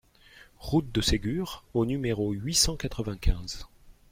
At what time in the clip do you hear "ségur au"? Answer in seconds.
0.99-1.85